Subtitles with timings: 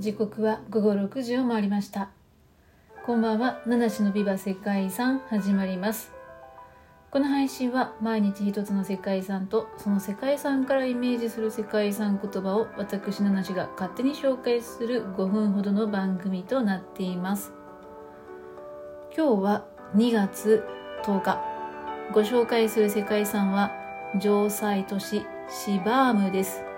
[0.00, 2.08] 時刻は午後6時を回りました。
[3.04, 6.10] こんばんは七種のビバ世界遺産始まります。
[7.10, 17.52] この配信は毎日一つの世界遺産とその世界遺産からイメージする世界遺産言葉を私七種が勝手に紹介する5分ほどの番組となっています。
[19.14, 20.64] 今日は2月
[21.04, 21.38] 10日。
[22.14, 23.70] ご紹介する世界遺産は
[24.18, 26.69] 城塞都市シバームです。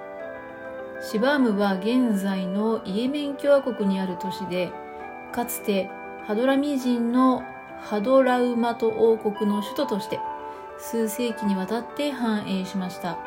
[1.02, 4.70] シバームは現在のイエメン共和国にある都市で
[5.33, 5.91] かつて
[6.29, 7.43] ハドラミ人の
[7.80, 10.20] ハドラウマト王国の首都として
[10.79, 13.19] 数世紀にわたって繁栄しました。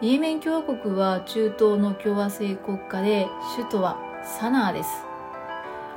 [0.00, 4.90] イエメン共和国は中東の共和制国家で首都はサナーです。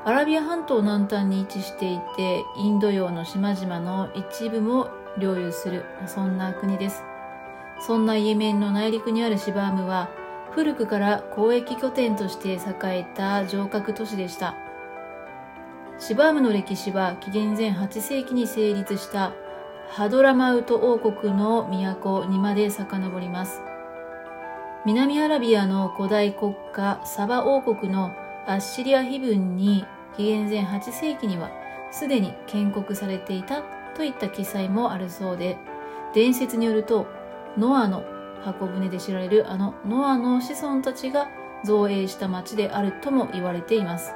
[0.05, 4.89] アラビア半島南端に位置していてインド洋の島々の一部も
[5.20, 7.03] 領有するそんな国です。
[7.80, 10.09] そんなイエメンの内陸にあるシバームは
[10.52, 14.55] 古くから交易拠点として栄えた城郭都市でした。
[15.99, 19.33] シバームの歴史は紀元前8世紀に成立した
[19.89, 23.61] ハドラマウト王国の都にまで遡ります。
[24.86, 28.14] 南アラビアの古代国家サバ王国の
[28.47, 31.52] アッシリア碑文に紀元前8世紀には
[31.91, 33.61] すでに建国されていた
[33.95, 35.58] といった記載もあるそうで
[36.14, 37.08] 伝説によると
[37.58, 38.03] ノアの
[38.44, 41.28] 箱舟で知られるあのノアの子孫たちが
[41.66, 44.14] 造営した町であるとも言われています。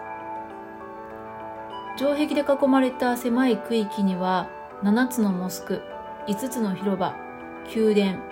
[1.98, 4.50] 城壁で囲まれた狭い区域には
[4.84, 5.82] 7つのモスク
[6.28, 7.16] 5つの広場
[7.76, 8.24] 宮殿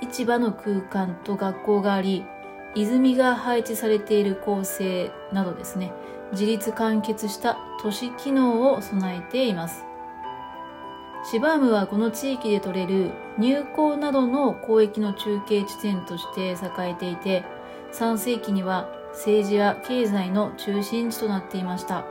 [0.00, 2.24] 市場の空間と学校があり
[2.74, 5.92] 泉が配置されている構成などですね。
[6.32, 9.84] 自立完結した都市機能を備えています。
[11.28, 17.44] シバームはこの地域で取れる入港などの交易の中継地点として栄えていて
[17.92, 22.04] 3世紀には政治や経済の中心地となっていました。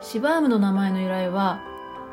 [0.00, 1.60] シバームの名前の由来は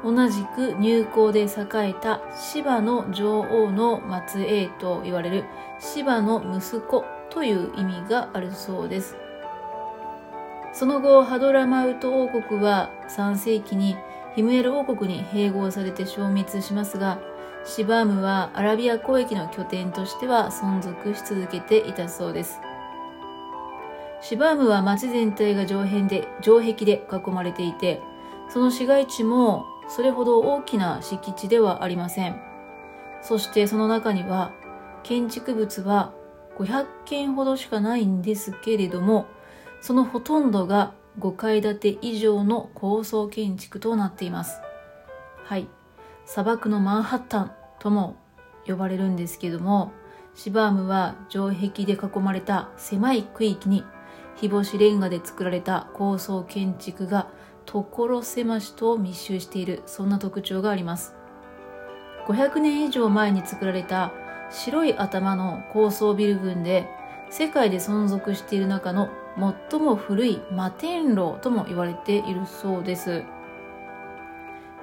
[0.04, 1.48] 同じく入港で栄
[1.90, 5.46] えた芝の女王の末裔と言われる
[5.80, 9.18] 芝の息子という意味があるそうです。
[10.72, 13.96] その後ハドラマウト王国は3世紀に
[14.36, 17.20] ヒムエル王国に併合されて消滅しますが
[17.64, 22.60] シバームはアラビア交易の拠点としては存続し続けていたそうです。
[24.22, 28.02] シバームは町全体が城壁で城壁で囲まれていて
[28.50, 32.40] その市街地もそれほど大きな敷地ではありません。
[33.22, 34.52] そしてその中には
[35.04, 36.14] 建築物は
[36.58, 39.28] 500件ほどしかないんですけれども
[39.82, 44.62] そのほとんどが5階建て以上の高層建築となっています。
[45.44, 45.68] はい。
[46.26, 48.16] 砂漠のマンハッタンとも
[48.66, 49.92] 呼ばれるんですけども
[50.34, 53.84] シバームは城壁で囲まれた狭い区域に
[54.36, 57.30] 日干しレンガで作られた高層建築が
[57.66, 61.14] 所狭しと密集しているそんな特徴があります。
[62.28, 64.12] 500年以上前に作られた
[64.50, 66.88] 白い頭の高層ビル群で
[67.30, 73.24] 世界で存続している中の最も古い摩天楼とも言われているそうです。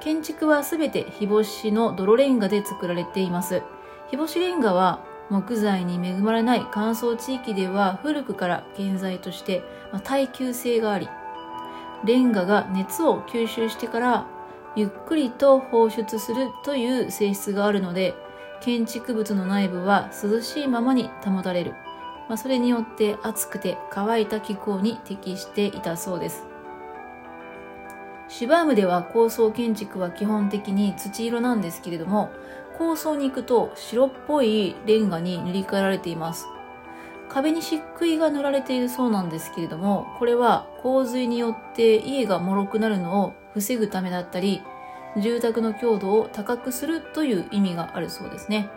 [0.00, 3.62] 建築はすべて日干しの泥レンガで作られています。
[4.10, 9.62] 日干しレンガは木材に恵まれない乾燥地域では古くから建材として
[10.04, 11.08] 耐久性があり
[12.04, 14.26] レンガが熱を吸収してから
[14.76, 18.14] ゆっくりと放出するという性質があるので
[18.60, 21.74] 建築物の内部は涼しいままに保たれる、
[22.28, 26.44] まあ、それによって暑くて乾いた気候に適していたそうです。
[28.28, 32.30] シバームでは高層建築は基本的に土色なんですけれども
[32.78, 36.46] 高層に行くと白っぽいレンガに塗り替えられています。
[37.28, 44.62] 壁に漆喰が塗られているそうなんですけれどもこれは洪水によって家が脆くなるのを防ぐためだったり
[45.16, 48.68] 住宅の強度を高くするという意味があるそうですね。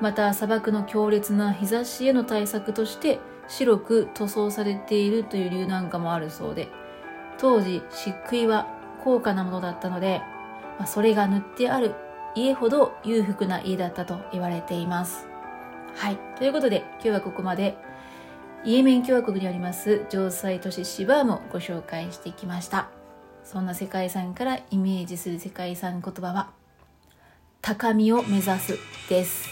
[0.00, 3.18] また砂漠の強烈な日差しへの対策として
[3.48, 6.68] 白く塗装されているという理由なんかもあるそうで
[7.38, 8.66] 当時漆喰は
[9.02, 10.20] 高価なものだったので、
[10.78, 11.94] ま、それが塗ってある
[12.34, 15.26] 家ほど裕福な家だったと言われています。
[15.94, 16.18] はい。
[16.38, 17.76] ということで、今日はここまで、
[18.64, 22.88] イエメン共和国にあります城塞都市シバームをご紹介してきました。
[23.42, 26.50] そんな世界遺産からイメージする世界遺産言葉は、
[27.62, 29.48] 高みを目指すです。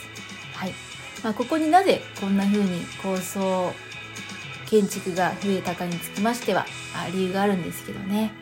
[0.58, 0.74] はい。
[1.22, 3.72] まあ、ここになぜこんな風に高層
[4.66, 6.66] 建築が増えたかにつきましては、
[7.12, 8.32] 理由があるんですけどね。